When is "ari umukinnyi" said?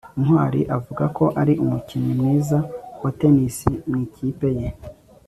1.41-2.13